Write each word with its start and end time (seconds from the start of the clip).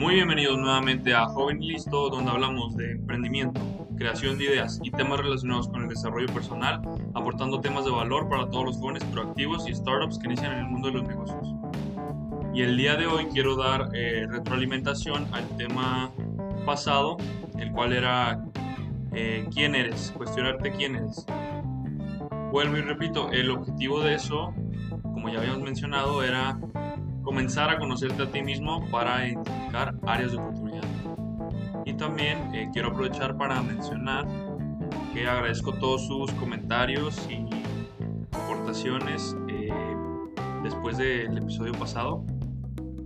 Muy 0.00 0.14
bienvenidos 0.14 0.56
nuevamente 0.56 1.12
a 1.12 1.26
Joven 1.26 1.62
y 1.62 1.72
Listo, 1.72 2.08
donde 2.08 2.30
hablamos 2.30 2.74
de 2.74 2.92
emprendimiento, 2.92 3.60
creación 3.98 4.38
de 4.38 4.44
ideas 4.44 4.80
y 4.82 4.90
temas 4.90 5.20
relacionados 5.20 5.68
con 5.68 5.82
el 5.82 5.90
desarrollo 5.90 6.26
personal, 6.32 6.80
aportando 7.12 7.60
temas 7.60 7.84
de 7.84 7.90
valor 7.90 8.26
para 8.30 8.48
todos 8.48 8.64
los 8.64 8.78
jóvenes 8.78 9.04
proactivos 9.04 9.68
y 9.68 9.74
startups 9.74 10.18
que 10.18 10.24
inician 10.24 10.52
en 10.52 10.58
el 10.60 10.68
mundo 10.68 10.88
de 10.88 10.94
los 10.94 11.06
negocios. 11.06 11.54
Y 12.54 12.62
el 12.62 12.78
día 12.78 12.96
de 12.96 13.08
hoy 13.08 13.26
quiero 13.26 13.56
dar 13.56 13.90
eh, 13.92 14.26
retroalimentación 14.26 15.26
al 15.34 15.46
tema 15.58 16.10
pasado, 16.64 17.18
el 17.58 17.70
cual 17.70 17.92
era 17.92 18.42
eh, 19.12 19.46
quién 19.52 19.74
eres, 19.74 20.14
cuestionarte 20.16 20.70
quién 20.70 20.96
eres. 20.96 21.26
Vuelvo 22.50 22.78
y 22.78 22.80
repito, 22.80 23.30
el 23.32 23.50
objetivo 23.50 24.00
de 24.00 24.14
eso, 24.14 24.54
como 25.02 25.28
ya 25.28 25.40
habíamos 25.40 25.60
mencionado, 25.60 26.22
era 26.22 26.58
comenzar 27.22 27.70
a 27.70 27.78
conocerte 27.78 28.22
a 28.22 28.30
ti 28.30 28.42
mismo 28.42 28.86
para 28.90 29.26
identificar 29.26 29.94
áreas 30.06 30.32
de 30.32 30.38
oportunidad. 30.38 30.84
Y 31.84 31.94
también 31.94 32.54
eh, 32.54 32.68
quiero 32.72 32.88
aprovechar 32.88 33.36
para 33.36 33.62
mencionar 33.62 34.26
que 35.12 35.26
agradezco 35.28 35.72
todos 35.74 36.06
sus 36.06 36.30
comentarios 36.32 37.28
y 37.28 37.46
aportaciones 38.32 39.36
eh, 39.48 39.72
después 40.62 40.98
del 40.98 41.36
episodio 41.36 41.72
pasado. 41.72 42.24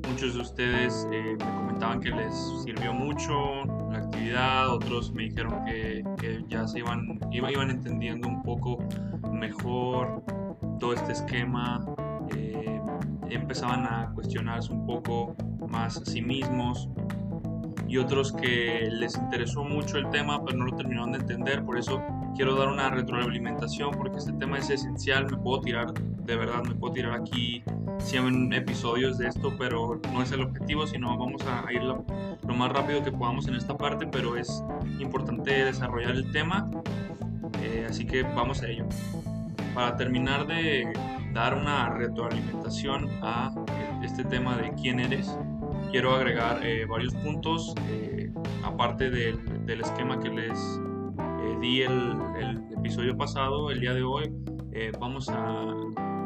Muchos 0.09 0.35
de 0.35 0.41
ustedes 0.41 1.09
eh, 1.11 1.37
me 1.39 1.57
comentaban 1.57 2.01
que 2.01 2.11
les 2.11 2.35
sirvió 2.63 2.93
mucho 2.93 3.65
la 3.91 3.99
actividad, 3.99 4.69
otros 4.69 5.13
me 5.13 5.25
dijeron 5.25 5.65
que, 5.65 6.05
que 6.19 6.45
ya 6.49 6.67
se 6.69 6.81
iban, 6.81 7.19
iban, 7.33 7.71
entendiendo 7.71 8.29
un 8.29 8.43
poco 8.43 8.79
mejor 9.33 10.23
todo 10.79 10.93
este 10.93 11.13
esquema 11.13 11.85
empezaban 13.31 13.87
a 13.87 14.11
cuestionarse 14.15 14.73
un 14.73 14.87
poco 14.87 15.35
más 15.69 15.97
a 15.97 16.05
sí 16.05 16.23
mismos 16.23 16.89
y 17.87 17.99
otros 17.99 18.33
que 18.33 18.89
les 18.91 19.17
interesó 19.17 19.65
mucho 19.65 19.99
el 19.99 20.09
tema 20.11 20.45
pero 20.45 20.59
no 20.59 20.67
lo 20.67 20.77
terminaron 20.77 21.13
de 21.13 21.19
entender, 21.19 21.65
por 21.65 21.79
eso 21.79 22.03
quiero 22.35 22.57
dar 22.57 22.69
una 22.69 22.91
retroalimentación 22.91 23.93
porque 23.93 24.19
este 24.19 24.33
tema 24.33 24.59
es 24.59 24.71
esencial, 24.71 25.27
me 25.31 25.37
puedo 25.37 25.61
tirar, 25.61 25.93
de 25.93 26.37
verdad 26.37 26.63
me 26.65 26.75
puedo 26.75 26.95
tirar 26.95 27.13
aquí 27.13 27.63
100 27.99 28.53
episodios 28.53 29.19
de 29.19 29.29
esto, 29.29 29.55
pero 29.59 30.01
no 30.13 30.23
es 30.23 30.33
el 30.33 30.43
objetivo, 30.43 30.87
sino 30.87 31.17
vamos 31.17 31.43
a 31.47 31.73
ir 31.73 31.83
lo, 31.83 32.05
lo 32.47 32.55
más 32.55 32.73
rápido 32.73 33.03
que 33.03 33.13
podamos 33.13 33.47
en 33.49 33.55
esta 33.55 33.77
parte, 33.77 34.07
pero 34.07 34.37
es 34.37 34.63
importante 34.99 35.65
desarrollar 35.65 36.13
el 36.13 36.31
tema, 36.33 36.71
eh, 37.63 37.87
así 37.89 38.07
que 38.07 38.23
vamos 38.23 38.63
a 38.63 38.69
ello. 38.69 38.87
Para 39.75 39.97
terminar 39.97 40.47
de 40.47 40.93
dar 41.33 41.55
una 41.55 41.91
retroalimentación 41.91 43.11
a 43.23 43.53
este 44.05 44.23
tema 44.25 44.57
de 44.57 44.73
quién 44.75 45.01
eres, 45.01 45.37
quiero 45.91 46.15
agregar 46.15 46.65
eh, 46.65 46.87
varios 46.87 47.13
puntos, 47.15 47.75
eh, 47.89 48.33
aparte 48.63 49.11
del, 49.11 49.81
esquema 49.81 50.21
que 50.21 50.29
les 50.29 50.81
eh, 51.19 51.59
di 51.61 51.83
el, 51.83 52.63
episodio 52.77 53.17
pasado, 53.17 53.71
el 53.71 53.81
día 53.81 53.95
de 53.95 54.03
hoy 54.03 54.31
vamos 55.01 55.29
a 55.29 55.75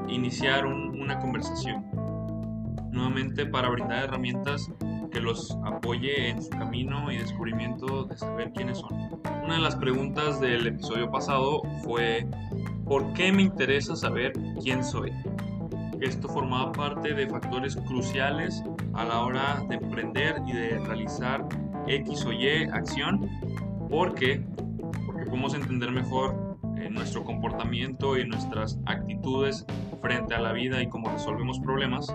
iniciar 0.09 0.67
un, 0.67 1.01
una 1.01 1.19
conversación 1.19 1.87
nuevamente 2.91 3.47
para 3.47 3.69
brindar 3.69 4.05
herramientas 4.05 4.71
que 5.11 5.21
los 5.21 5.57
apoye 5.65 6.31
en 6.31 6.43
su 6.43 6.51
camino 6.51 7.11
y 7.11 7.19
descubrimiento 7.19 8.05
de 8.05 8.17
saber 8.17 8.53
quiénes 8.53 8.79
son. 8.79 9.21
Una 9.45 9.55
de 9.55 9.61
las 9.61 9.77
preguntas 9.77 10.41
del 10.41 10.67
episodio 10.67 11.11
pasado 11.11 11.63
fue 11.85 12.27
¿por 12.89 13.13
qué 13.13 13.31
me 13.31 13.43
interesa 13.43 13.95
saber 13.95 14.33
quién 14.63 14.83
soy? 14.83 15.13
Esto 16.01 16.29
formaba 16.29 16.73
parte 16.73 17.13
de 17.13 17.27
factores 17.27 17.77
cruciales 17.77 18.63
a 18.95 19.05
la 19.05 19.21
hora 19.21 19.63
de 19.69 19.77
emprender 19.77 20.41
y 20.47 20.53
de 20.53 20.79
realizar 20.79 21.47
X 21.87 22.25
o 22.25 22.33
Y 22.33 22.65
acción. 22.73 23.29
¿Por 23.91 24.15
qué? 24.15 24.45
Porque 25.07 25.25
podemos 25.27 25.55
entender 25.55 25.91
mejor 25.91 26.59
eh, 26.77 26.89
nuestro 26.89 27.25
comportamiento 27.25 28.17
y 28.17 28.27
nuestras 28.27 28.79
actitudes 28.87 29.67
frente 30.01 30.35
a 30.35 30.41
la 30.41 30.53
vida 30.53 30.83
y 30.83 30.89
cómo 30.89 31.11
resolvemos 31.11 31.59
problemas. 31.61 32.15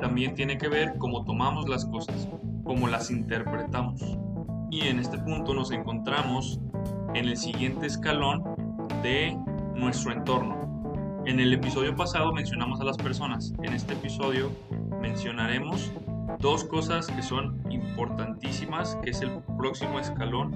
También 0.00 0.34
tiene 0.34 0.58
que 0.58 0.68
ver 0.68 0.94
cómo 0.98 1.24
tomamos 1.24 1.68
las 1.68 1.86
cosas, 1.86 2.28
cómo 2.64 2.88
las 2.88 3.10
interpretamos. 3.10 4.00
Y 4.70 4.88
en 4.88 4.98
este 4.98 5.18
punto 5.18 5.54
nos 5.54 5.70
encontramos 5.70 6.60
en 7.14 7.26
el 7.26 7.36
siguiente 7.36 7.86
escalón 7.86 8.44
de 9.02 9.36
nuestro 9.74 10.12
entorno. 10.12 11.22
En 11.26 11.38
el 11.38 11.52
episodio 11.52 11.94
pasado 11.94 12.32
mencionamos 12.32 12.80
a 12.80 12.84
las 12.84 12.96
personas. 12.96 13.52
En 13.62 13.72
este 13.72 13.94
episodio 13.94 14.50
mencionaremos 15.00 15.92
dos 16.40 16.64
cosas 16.64 17.06
que 17.06 17.22
son 17.22 17.60
importantísimas, 17.70 18.96
que 19.02 19.10
es 19.10 19.20
el 19.20 19.30
próximo 19.56 20.00
escalón 20.00 20.52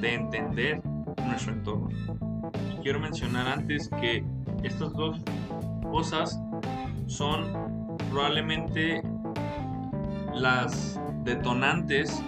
de 0.00 0.14
entender 0.14 0.82
nuestro 1.26 1.52
entorno. 1.52 1.88
Quiero 2.82 3.00
mencionar 3.00 3.46
antes 3.48 3.88
que 4.00 4.24
estas 4.62 4.92
dos 4.92 5.20
cosas 5.90 6.40
son 7.06 7.44
probablemente 8.10 9.02
las 10.34 11.00
detonantes 11.24 12.22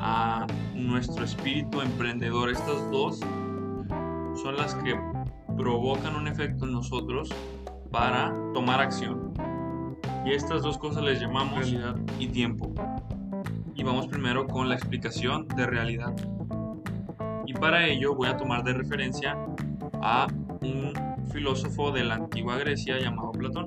a 0.00 0.46
nuestro 0.74 1.24
espíritu 1.24 1.80
emprendedor. 1.80 2.50
Estas 2.50 2.90
dos 2.90 3.20
son 3.20 4.56
las 4.56 4.74
que 4.76 4.98
provocan 5.60 6.16
un 6.16 6.26
efecto 6.26 6.64
en 6.64 6.72
nosotros 6.72 7.28
para 7.90 8.32
tomar 8.54 8.80
acción. 8.80 9.34
Y 10.24 10.32
estas 10.32 10.62
dos 10.62 10.78
cosas 10.78 11.02
les 11.02 11.20
llamamos 11.20 11.58
realidad 11.58 11.96
y 12.18 12.28
tiempo. 12.28 12.72
Y 13.74 13.82
vamos 13.82 14.06
primero 14.06 14.46
con 14.46 14.70
la 14.70 14.76
explicación 14.76 15.46
de 15.48 15.66
realidad. 15.66 16.14
Y 17.44 17.52
para 17.52 17.86
ello 17.86 18.14
voy 18.14 18.28
a 18.28 18.38
tomar 18.38 18.64
de 18.64 18.72
referencia 18.72 19.36
a 20.00 20.28
un 20.62 20.94
filósofo 21.30 21.92
de 21.92 22.04
la 22.04 22.14
antigua 22.14 22.56
Grecia 22.56 22.98
llamado 22.98 23.32
Platón. 23.32 23.66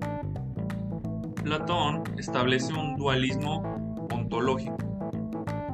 Platón 1.43 2.03
establece 2.17 2.73
un 2.73 2.97
dualismo 2.97 3.61
ontológico. 4.11 4.77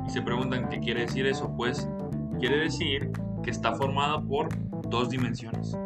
Y 0.06 0.10
se 0.10 0.22
preguntan 0.22 0.68
qué 0.68 0.82
quiere 0.82 1.02
decir 1.02 1.26
eso. 1.28 1.50
Pues 1.56 1.88
quiere 2.40 2.58
decir 2.58 3.10
que 3.42 3.52
está 3.52 3.74
formada 3.76 4.22
por 4.22 4.50
dos 4.90 5.10
dimensiones, 5.10 5.78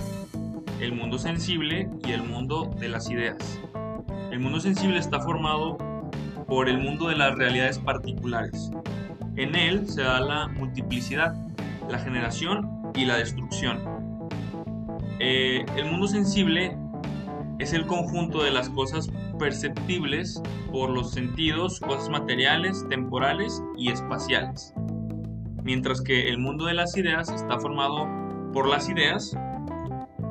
el 0.80 0.94
mundo 0.94 1.18
sensible 1.18 1.90
y 2.06 2.12
el 2.12 2.24
mundo 2.24 2.74
de 2.80 2.90
las 2.90 3.10
ideas. 3.10 3.60
El 4.32 4.40
mundo 4.40 4.60
sensible 4.60 4.98
está 4.98 5.20
formado 5.20 5.78
por 6.48 6.70
el 6.70 6.80
mundo 6.80 7.10
de 7.10 7.16
las 7.16 7.36
realidades 7.36 7.80
particulares. 7.80 8.72
En 9.36 9.56
él 9.56 9.88
se 9.88 10.02
da 10.02 10.20
la 10.20 10.48
multiplicidad, 10.48 11.36
la 11.90 12.00
generación 12.00 12.92
y 12.96 13.06
la 13.06 13.18
destrucción. 13.18 13.80
Eh, 15.20 15.66
el 15.76 15.86
mundo 15.86 16.08
sensible 16.08 16.78
es 17.60 17.74
el 17.74 17.86
conjunto 17.86 18.44
de 18.44 18.52
las 18.52 18.70
cosas 18.70 19.10
perceptibles 19.40 20.42
por 20.72 20.90
los 20.90 21.12
sentidos, 21.12 21.80
cosas 21.80 22.10
materiales, 22.10 22.86
temporales 22.90 23.64
y 23.78 23.92
espaciales. 23.92 24.74
Mientras 25.64 26.02
que 26.02 26.30
el 26.30 26.40
mundo 26.40 26.66
de 26.66 26.74
las 26.74 26.98
ideas 26.98 27.30
está 27.30 27.60
formado 27.60 28.23
por 28.54 28.70
las 28.70 28.88
ideas. 28.88 29.36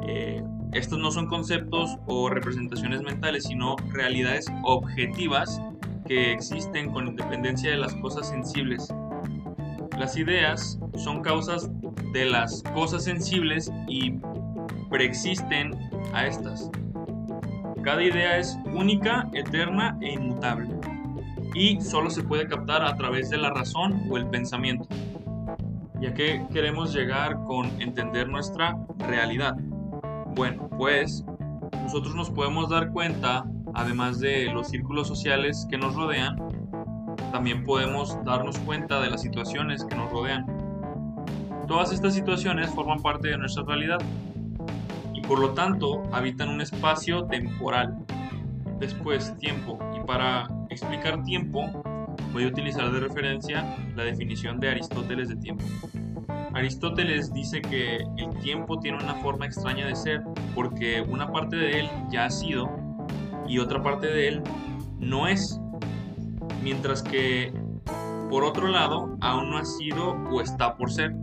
Eh, 0.06 0.42
estos 0.72 0.98
no 0.98 1.10
son 1.10 1.26
conceptos 1.26 1.98
o 2.06 2.30
representaciones 2.30 3.02
mentales, 3.02 3.44
sino 3.44 3.76
realidades 3.90 4.46
objetivas 4.62 5.60
que 6.06 6.32
existen 6.32 6.90
con 6.92 7.08
independencia 7.08 7.70
de 7.70 7.76
las 7.76 7.94
cosas 7.96 8.28
sensibles. 8.28 8.88
Las 9.98 10.16
ideas 10.16 10.78
son 10.96 11.22
causas 11.22 11.70
de 12.12 12.24
las 12.24 12.62
cosas 12.74 13.04
sensibles 13.04 13.70
y 13.88 14.14
preexisten 14.88 15.76
a 16.14 16.26
estas. 16.26 16.70
Cada 17.82 18.02
idea 18.02 18.38
es 18.38 18.56
única, 18.72 19.28
eterna 19.34 19.98
e 20.00 20.12
inmutable 20.12 20.68
y 21.54 21.80
solo 21.80 22.10
se 22.10 22.22
puede 22.22 22.46
captar 22.46 22.82
a 22.82 22.96
través 22.96 23.28
de 23.28 23.36
la 23.36 23.50
razón 23.50 24.06
o 24.10 24.16
el 24.16 24.26
pensamiento 24.28 24.86
ya 26.02 26.12
que 26.12 26.44
queremos 26.52 26.92
llegar 26.92 27.44
con 27.44 27.80
entender 27.80 28.28
nuestra 28.28 28.76
realidad. 28.98 29.54
Bueno, 30.34 30.68
pues 30.76 31.24
nosotros 31.80 32.16
nos 32.16 32.28
podemos 32.28 32.68
dar 32.68 32.90
cuenta, 32.90 33.44
además 33.72 34.18
de 34.18 34.46
los 34.46 34.68
círculos 34.68 35.06
sociales 35.06 35.64
que 35.70 35.78
nos 35.78 35.94
rodean, 35.94 36.36
también 37.30 37.64
podemos 37.64 38.18
darnos 38.24 38.58
cuenta 38.58 39.00
de 39.00 39.10
las 39.10 39.22
situaciones 39.22 39.84
que 39.84 39.94
nos 39.94 40.10
rodean. 40.10 40.44
Todas 41.68 41.92
estas 41.92 42.14
situaciones 42.14 42.68
forman 42.70 43.00
parte 43.00 43.28
de 43.28 43.38
nuestra 43.38 43.62
realidad 43.62 43.98
y 45.14 45.20
por 45.20 45.38
lo 45.38 45.50
tanto 45.52 46.02
habitan 46.12 46.48
un 46.48 46.60
espacio 46.60 47.26
temporal. 47.26 47.96
Después, 48.80 49.36
tiempo. 49.38 49.78
Y 49.96 50.04
para 50.04 50.48
explicar 50.68 51.22
tiempo, 51.22 51.70
voy 52.32 52.44
a 52.44 52.48
utilizar 52.48 52.90
de 52.90 53.00
referencia 53.00 53.76
la 53.94 54.04
definición 54.04 54.58
de 54.58 54.70
Aristóteles 54.70 55.28
de 55.28 55.36
tiempo. 55.36 55.64
Aristóteles 56.54 57.32
dice 57.32 57.62
que 57.62 57.96
el 58.16 58.38
tiempo 58.42 58.78
tiene 58.78 59.02
una 59.02 59.14
forma 59.16 59.46
extraña 59.46 59.86
de 59.86 59.96
ser 59.96 60.22
porque 60.54 61.00
una 61.00 61.30
parte 61.30 61.56
de 61.56 61.80
él 61.80 61.90
ya 62.10 62.26
ha 62.26 62.30
sido 62.30 62.70
y 63.48 63.58
otra 63.58 63.82
parte 63.82 64.06
de 64.06 64.28
él 64.28 64.42
no 64.98 65.26
es, 65.26 65.60
mientras 66.62 67.02
que 67.02 67.52
Por 68.32 68.44
otro 68.44 68.68
lado, 68.68 69.18
aún 69.20 69.50
no 69.50 69.58
ha 69.58 69.64
sido 69.66 70.12
o 70.30 70.40
está 70.40 70.74
por 70.78 70.90
ser. 70.90 71.14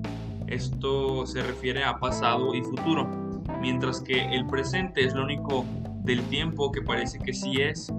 Esto 0.45 1.25
se 1.25 1.41
refiere 1.41 1.83
a 1.83 1.97
pasado 1.97 2.53
y 2.53 2.61
futuro, 2.61 3.09
mientras 3.59 3.99
que 3.99 4.25
el 4.35 4.45
presente 4.45 5.03
es 5.03 5.15
lo 5.15 5.23
único 5.23 5.65
del 6.03 6.21
tiempo 6.29 6.71
que 6.71 6.83
parece 6.83 7.17
que 7.17 7.33
sí 7.33 7.63
es, 7.63 7.91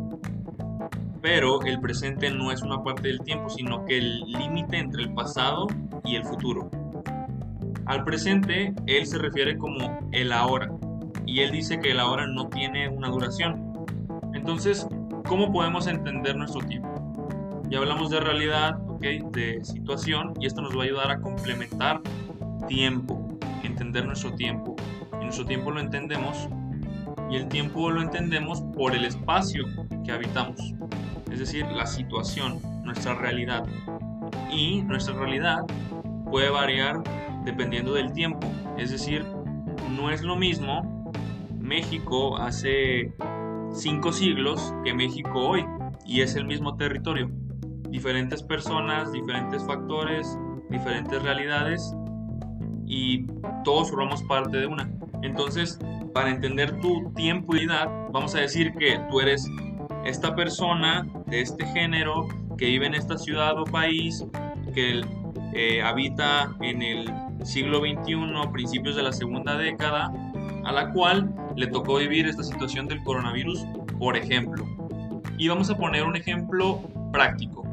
pero 1.23 1.61
el 1.63 1.81
presente 1.81 2.31
no 2.31 2.51
es 2.51 2.63
una 2.63 2.83
parte 2.83 3.09
del 3.09 3.21
tiempo, 3.21 3.51
sino 3.51 3.85
que 3.85 3.99
el 3.99 4.21
límite 4.21 4.79
entre 4.79 5.03
el 5.03 5.13
pasado 5.13 5.67
y 6.05 6.17
el 6.17 6.25
futuro. 6.25 6.71
Al 7.87 8.05
presente, 8.05 8.75
él 8.87 9.07
se 9.07 9.19
refiere 9.19 9.59
como 9.59 10.01
el 10.13 10.33
ahora, 10.33 10.71
y 11.27 11.41
él 11.41 11.51
dice 11.51 11.79
que 11.79 11.91
el 11.91 12.01
ahora 12.01 12.27
no 12.27 12.49
tiene 12.49 12.89
una 12.89 13.09
duración. 13.09 13.87
Entonces, 14.33 14.87
¿cómo 15.27 15.53
podemos 15.53 15.87
entender 15.87 16.37
nuestro 16.37 16.61
tiempo? 16.63 16.89
Ya 17.69 17.79
hablamos 17.79 18.11
de 18.11 18.21
realidad, 18.21 18.79
de 19.01 19.61
situación, 19.63 20.35
y 20.41 20.47
esto 20.47 20.63
nos 20.63 20.77
va 20.77 20.83
a 20.83 20.85
ayudar 20.85 21.11
a 21.11 21.21
complementar 21.21 22.01
tiempo, 22.69 23.39
entender 23.63 24.07
nuestro 24.07 24.35
tiempo. 24.35 24.77
Y 25.21 25.25
nuestro 25.25 25.45
tiempo 25.45 25.71
lo 25.71 25.81
entendemos, 25.81 26.49
y 27.31 27.37
el 27.37 27.49
tiempo 27.49 27.91
lo 27.91 28.01
entendemos 28.03 28.63
por 28.77 28.95
el 28.95 29.05
espacio 29.05 29.65
que 30.05 30.13
habitamos 30.13 30.75
es 31.31 31.39
decir, 31.39 31.67
la 31.67 31.87
situación, 31.87 32.61
nuestra 32.85 33.15
realidad. 33.15 33.65
Y 34.51 34.83
nuestra 34.83 35.15
realidad 35.15 35.65
puede 36.31 36.51
variar 36.51 37.03
dependiendo 37.45 37.95
del 37.95 38.13
tiempo, 38.13 38.47
es 38.77 38.91
decir, 38.91 39.25
no 39.97 40.11
es 40.11 40.23
lo 40.23 40.37
mismo 40.37 41.13
México 41.59 42.37
hace 42.37 43.13
cinco 43.73 44.13
siglos 44.13 44.75
que 44.85 44.93
México 44.93 45.31
hoy, 45.35 45.65
y 46.05 46.21
es 46.21 46.35
el 46.37 46.45
mismo 46.45 46.77
territorio. 46.77 47.31
Diferentes 47.89 48.43
personas, 48.43 49.13
diferentes 49.13 49.65
factores, 49.65 50.39
diferentes 50.69 51.23
realidades, 51.23 51.95
y 52.87 53.25
todos 53.65 53.91
formamos 53.91 54.23
parte 54.25 54.59
de 54.59 54.67
una. 54.67 54.91
Entonces, 55.23 55.79
para 56.13 56.31
entender 56.31 56.81
tu 56.81 57.13
tiempo 57.15 57.55
y 57.55 57.65
edad, 57.65 57.89
vamos 58.11 58.35
a 58.35 58.41
decir 58.41 58.73
que 58.73 59.01
tú 59.11 59.21
eres 59.21 59.49
esta 60.05 60.35
persona 60.35 61.07
de 61.27 61.41
este 61.41 61.67
género 61.67 62.29
que 62.57 62.67
vive 62.67 62.87
en 62.87 62.95
esta 62.95 63.17
ciudad 63.19 63.59
o 63.59 63.65
país, 63.65 64.25
que 64.75 65.03
eh, 65.55 65.83
habita 65.83 66.55
en 66.61 66.83
el 66.83 67.11
siglo 67.45 67.81
XXI, 67.81 68.17
principios 68.53 68.97
de 68.97 69.03
la 69.03 69.13
segunda 69.13 69.57
década, 69.57 70.13
a 70.65 70.73
la 70.73 70.93
cual 70.93 71.35
le 71.57 71.67
tocó 71.67 71.97
vivir 71.97 72.27
esta 72.27 72.43
situación 72.43 72.87
del 72.87 73.03
coronavirus, 73.03 73.65
por 73.99 74.17
ejemplo. 74.17 74.67
Y 75.39 75.49
vamos 75.49 75.71
a 75.71 75.77
poner 75.77 76.05
un 76.05 76.17
ejemplo 76.17 76.81
práctico. 77.13 77.65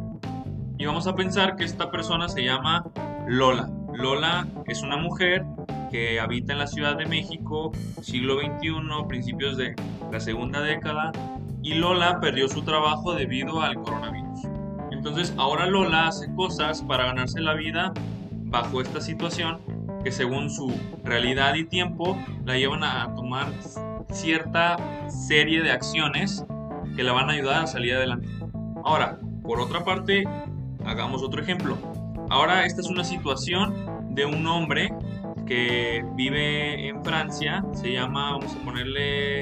Y 0.77 0.85
vamos 0.85 1.07
a 1.07 1.15
pensar 1.15 1.56
que 1.56 1.63
esta 1.63 1.91
persona 1.91 2.30
se 2.30 2.44
llama 2.44 2.85
Lola. 3.27 3.69
Lola 3.94 4.47
es 4.68 4.81
una 4.83 4.97
mujer 4.97 5.45
que 5.91 6.19
habita 6.19 6.53
en 6.53 6.59
la 6.59 6.68
Ciudad 6.68 6.97
de 6.97 7.06
México, 7.06 7.71
siglo 8.01 8.39
XXI, 8.39 8.73
principios 9.07 9.57
de 9.57 9.75
la 10.12 10.19
segunda 10.19 10.62
década, 10.62 11.12
y 11.67 11.73
Lola 11.73 12.21
perdió 12.21 12.47
su 12.47 12.61
trabajo 12.61 13.13
debido 13.13 13.61
al 13.61 13.75
coronavirus. 13.75 14.39
Entonces 14.89 15.33
ahora 15.37 15.65
Lola 15.65 16.07
hace 16.07 16.33
cosas 16.33 16.81
para 16.81 17.07
ganarse 17.07 17.41
la 17.41 17.55
vida 17.55 17.93
bajo 18.45 18.79
esta 18.79 19.01
situación 19.01 19.59
que 20.01 20.13
según 20.13 20.49
su 20.49 20.73
realidad 21.03 21.55
y 21.55 21.65
tiempo 21.65 22.17
la 22.45 22.57
llevan 22.57 22.85
a 22.85 23.13
tomar 23.15 23.47
cierta 24.09 24.77
serie 25.09 25.61
de 25.61 25.71
acciones 25.71 26.45
que 26.95 27.03
la 27.03 27.11
van 27.11 27.29
a 27.29 27.33
ayudar 27.33 27.63
a 27.65 27.67
salir 27.67 27.95
adelante. 27.95 28.29
Ahora, 28.85 29.19
por 29.43 29.59
otra 29.59 29.83
parte, 29.83 30.23
hagamos 30.85 31.21
otro 31.21 31.41
ejemplo. 31.41 31.77
Ahora 32.29 32.65
esta 32.65 32.79
es 32.79 32.87
una 32.87 33.03
situación 33.03 34.15
de 34.15 34.25
un 34.25 34.47
hombre 34.47 34.93
que 35.45 36.05
vive 36.15 36.87
en 36.87 37.03
Francia, 37.03 37.61
se 37.73 37.91
llama, 37.91 38.31
vamos 38.31 38.55
a 38.55 38.59
ponerle 38.63 39.41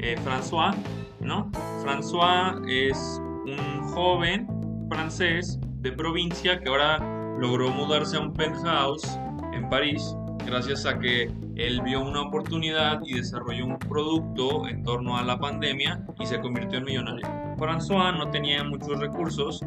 eh, 0.00 0.16
François, 0.24 0.74
¿no? 1.20 1.50
François 1.82 2.60
es 2.68 3.20
un 3.46 3.82
joven 3.88 4.46
francés 4.88 5.58
de 5.80 5.92
provincia 5.92 6.60
que 6.60 6.68
ahora 6.68 6.98
logró 7.38 7.70
mudarse 7.70 8.16
a 8.16 8.20
un 8.20 8.32
penthouse 8.32 9.18
en 9.52 9.68
París 9.68 10.14
gracias 10.44 10.86
a 10.86 10.98
que 10.98 11.30
él 11.56 11.82
vio 11.82 12.00
una 12.00 12.22
oportunidad 12.22 13.00
y 13.04 13.14
desarrolló 13.14 13.66
un 13.66 13.78
producto 13.78 14.66
en 14.66 14.82
torno 14.82 15.16
a 15.16 15.22
la 15.22 15.38
pandemia 15.38 16.04
y 16.18 16.26
se 16.26 16.40
convirtió 16.40 16.78
en 16.78 16.84
millonario. 16.84 17.26
François 17.58 18.16
no 18.16 18.30
tenía 18.30 18.64
muchos 18.64 18.98
recursos, 18.98 19.60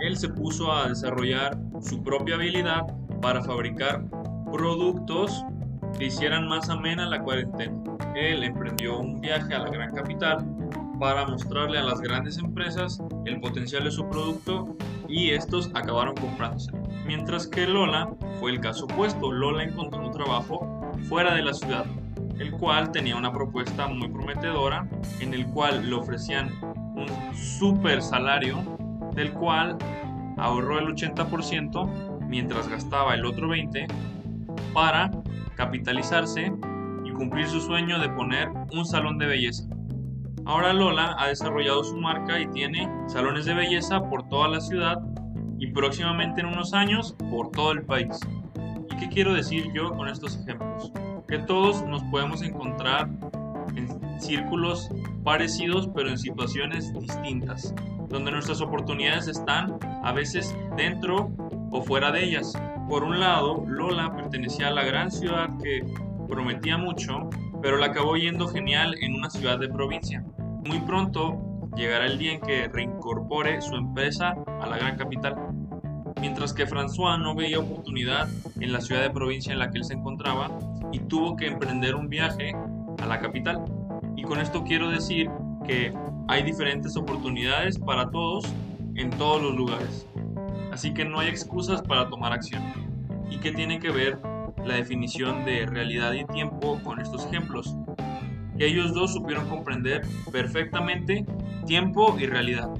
él 0.00 0.16
se 0.16 0.28
puso 0.28 0.72
a 0.72 0.88
desarrollar 0.88 1.56
su 1.80 2.02
propia 2.02 2.34
habilidad 2.36 2.82
para 3.20 3.42
fabricar 3.42 4.04
productos 4.52 5.44
que 5.98 6.06
hicieran 6.06 6.48
más 6.48 6.68
amena 6.68 7.06
la 7.06 7.22
cuarentena. 7.22 7.74
Él 8.16 8.42
emprendió 8.42 8.98
un 8.98 9.20
viaje 9.20 9.54
a 9.54 9.60
la 9.60 9.70
gran 9.70 9.94
capital 9.94 10.44
para 11.04 11.26
mostrarle 11.26 11.78
a 11.78 11.82
las 11.82 12.00
grandes 12.00 12.38
empresas 12.38 12.98
el 13.26 13.38
potencial 13.38 13.84
de 13.84 13.90
su 13.90 14.08
producto 14.08 14.74
y 15.06 15.32
estos 15.32 15.70
acabaron 15.74 16.14
comprándose. 16.14 16.72
Mientras 17.04 17.46
que 17.46 17.66
Lola 17.66 18.08
fue 18.40 18.52
el 18.52 18.60
caso 18.60 18.86
opuesto, 18.86 19.30
Lola 19.30 19.64
encontró 19.64 20.02
un 20.02 20.12
trabajo 20.12 20.90
fuera 21.10 21.34
de 21.34 21.42
la 21.42 21.52
ciudad, 21.52 21.84
el 22.38 22.52
cual 22.52 22.90
tenía 22.90 23.16
una 23.16 23.30
propuesta 23.30 23.86
muy 23.86 24.08
prometedora, 24.08 24.88
en 25.20 25.34
el 25.34 25.44
cual 25.48 25.90
le 25.90 25.94
ofrecían 25.94 26.50
un 26.62 27.06
super 27.36 28.00
salario, 28.00 28.64
del 29.14 29.30
cual 29.34 29.76
ahorró 30.38 30.78
el 30.78 30.86
80% 30.86 32.26
mientras 32.28 32.66
gastaba 32.66 33.12
el 33.12 33.26
otro 33.26 33.48
20% 33.48 33.88
para 34.72 35.10
capitalizarse 35.54 36.50
y 37.04 37.10
cumplir 37.10 37.46
su 37.46 37.60
sueño 37.60 37.98
de 37.98 38.08
poner 38.08 38.48
un 38.72 38.86
salón 38.86 39.18
de 39.18 39.26
belleza. 39.26 39.73
Ahora 40.46 40.74
Lola 40.74 41.16
ha 41.18 41.28
desarrollado 41.28 41.82
su 41.84 41.96
marca 41.96 42.38
y 42.38 42.46
tiene 42.48 42.90
salones 43.06 43.46
de 43.46 43.54
belleza 43.54 44.02
por 44.10 44.28
toda 44.28 44.48
la 44.48 44.60
ciudad 44.60 45.00
y 45.58 45.68
próximamente 45.68 46.42
en 46.42 46.48
unos 46.48 46.74
años 46.74 47.16
por 47.30 47.50
todo 47.50 47.72
el 47.72 47.82
país. 47.82 48.20
¿Y 48.90 48.96
qué 48.96 49.08
quiero 49.08 49.32
decir 49.32 49.72
yo 49.72 49.94
con 49.94 50.06
estos 50.08 50.38
ejemplos? 50.38 50.92
Que 51.26 51.38
todos 51.38 51.82
nos 51.86 52.02
podemos 52.04 52.42
encontrar 52.42 53.08
en 53.74 54.20
círculos 54.20 54.90
parecidos 55.24 55.88
pero 55.94 56.10
en 56.10 56.18
situaciones 56.18 56.92
distintas, 56.92 57.74
donde 58.10 58.30
nuestras 58.30 58.60
oportunidades 58.60 59.28
están 59.28 59.78
a 60.02 60.12
veces 60.12 60.54
dentro 60.76 61.30
o 61.70 61.82
fuera 61.82 62.12
de 62.12 62.22
ellas. 62.22 62.52
Por 62.90 63.02
un 63.02 63.18
lado, 63.18 63.64
Lola 63.66 64.14
pertenecía 64.14 64.68
a 64.68 64.72
la 64.72 64.84
gran 64.84 65.10
ciudad 65.10 65.48
que 65.62 65.82
prometía 66.28 66.76
mucho, 66.76 67.30
pero 67.62 67.78
la 67.78 67.86
acabó 67.86 68.16
yendo 68.16 68.46
genial 68.46 68.94
en 69.00 69.14
una 69.14 69.30
ciudad 69.30 69.58
de 69.58 69.68
provincia. 69.68 70.22
Muy 70.64 70.80
pronto 70.80 71.68
llegará 71.76 72.06
el 72.06 72.18
día 72.18 72.32
en 72.32 72.40
que 72.40 72.68
reincorpore 72.68 73.60
su 73.60 73.74
empresa 73.74 74.34
a 74.60 74.66
la 74.66 74.78
gran 74.78 74.96
capital. 74.96 75.36
Mientras 76.20 76.54
que 76.54 76.66
François 76.66 77.20
no 77.20 77.34
veía 77.34 77.58
oportunidad 77.58 78.28
en 78.60 78.72
la 78.72 78.80
ciudad 78.80 79.02
de 79.02 79.10
provincia 79.10 79.52
en 79.52 79.58
la 79.58 79.70
que 79.70 79.78
él 79.78 79.84
se 79.84 79.94
encontraba 79.94 80.50
y 80.90 81.00
tuvo 81.00 81.36
que 81.36 81.48
emprender 81.48 81.94
un 81.94 82.08
viaje 82.08 82.54
a 83.02 83.06
la 83.06 83.20
capital. 83.20 83.62
Y 84.16 84.22
con 84.22 84.40
esto 84.40 84.64
quiero 84.64 84.88
decir 84.88 85.30
que 85.66 85.92
hay 86.28 86.42
diferentes 86.42 86.96
oportunidades 86.96 87.78
para 87.78 88.10
todos 88.10 88.44
en 88.94 89.10
todos 89.10 89.42
los 89.42 89.54
lugares. 89.54 90.06
Así 90.72 90.94
que 90.94 91.04
no 91.04 91.20
hay 91.20 91.28
excusas 91.28 91.82
para 91.82 92.08
tomar 92.08 92.32
acción. 92.32 92.62
¿Y 93.30 93.38
qué 93.38 93.52
tiene 93.52 93.78
que 93.80 93.90
ver 93.90 94.18
la 94.64 94.74
definición 94.74 95.44
de 95.44 95.66
realidad 95.66 96.12
y 96.14 96.24
tiempo 96.24 96.80
con 96.82 97.00
estos 97.00 97.26
ejemplos? 97.26 97.76
Que 98.56 98.66
ellos 98.66 98.94
dos 98.94 99.12
supieron 99.12 99.48
comprender 99.48 100.02
perfectamente 100.30 101.26
tiempo 101.66 102.16
y 102.18 102.26
realidad. 102.26 102.70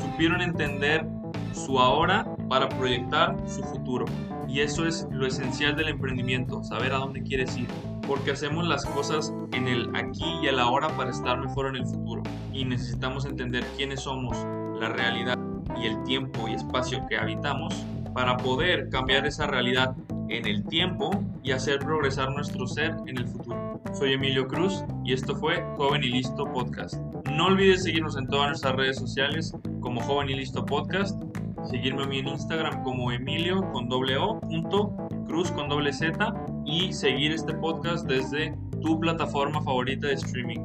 Supieron 0.00 0.40
entender 0.40 1.06
su 1.52 1.78
ahora 1.78 2.26
para 2.48 2.68
proyectar 2.68 3.36
su 3.46 3.62
futuro. 3.62 4.04
Y 4.48 4.60
eso 4.60 4.86
es 4.86 5.06
lo 5.10 5.26
esencial 5.26 5.76
del 5.76 5.88
emprendimiento, 5.88 6.62
saber 6.64 6.92
a 6.92 6.98
dónde 6.98 7.22
quieres 7.22 7.56
ir. 7.56 7.68
Porque 8.06 8.30
hacemos 8.30 8.66
las 8.66 8.86
cosas 8.86 9.34
en 9.52 9.68
el 9.68 9.94
aquí 9.94 10.24
y 10.42 10.46
el 10.46 10.58
ahora 10.58 10.88
para 10.96 11.10
estar 11.10 11.38
mejor 11.38 11.66
en 11.68 11.76
el 11.76 11.86
futuro. 11.86 12.22
Y 12.52 12.64
necesitamos 12.64 13.26
entender 13.26 13.64
quiénes 13.76 14.00
somos, 14.00 14.36
la 14.80 14.88
realidad 14.88 15.38
y 15.80 15.86
el 15.86 16.02
tiempo 16.04 16.48
y 16.48 16.54
espacio 16.54 17.06
que 17.08 17.18
habitamos 17.18 17.74
para 18.14 18.36
poder 18.36 18.88
cambiar 18.88 19.26
esa 19.26 19.46
realidad 19.46 19.94
en 20.28 20.46
el 20.46 20.64
tiempo 20.64 21.10
y 21.42 21.52
hacer 21.52 21.78
progresar 21.78 22.30
nuestro 22.30 22.66
ser 22.66 22.96
en 23.06 23.18
el 23.18 23.28
futuro. 23.28 23.67
Soy 23.94 24.12
Emilio 24.12 24.46
Cruz 24.46 24.84
y 25.04 25.12
esto 25.12 25.34
fue 25.36 25.62
Joven 25.76 26.02
y 26.04 26.08
Listo 26.08 26.44
Podcast. 26.44 26.94
No 27.32 27.46
olvides 27.46 27.82
seguirnos 27.82 28.16
en 28.16 28.26
todas 28.26 28.48
nuestras 28.48 28.76
redes 28.76 28.96
sociales 28.96 29.52
como 29.80 30.00
Joven 30.00 30.30
y 30.30 30.34
Listo 30.34 30.64
Podcast, 30.64 31.20
seguirme 31.68 32.04
a 32.04 32.06
mí 32.06 32.18
en 32.18 32.28
Instagram 32.28 32.82
como 32.84 33.10
Emilio 33.10 33.60
con 33.72 33.88
doble 33.88 34.16
O, 34.16 34.40
punto, 34.40 34.94
Cruz 35.26 35.50
con 35.50 35.68
doble 35.68 35.92
Z 35.92 36.34
y 36.64 36.92
seguir 36.92 37.32
este 37.32 37.54
podcast 37.54 38.06
desde 38.06 38.54
tu 38.80 39.00
plataforma 39.00 39.62
favorita 39.62 40.08
de 40.08 40.14
streaming. 40.14 40.60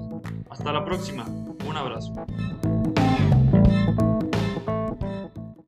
Hasta 0.50 0.72
la 0.72 0.86
próxima, 0.86 1.26
un 1.68 1.78
abrazo. 1.78 2.14